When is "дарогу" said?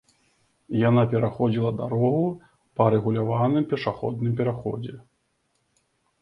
1.81-2.23